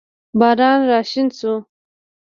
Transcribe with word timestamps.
باران 0.39 0.79
راشین 0.89 1.27
شو 1.37 1.53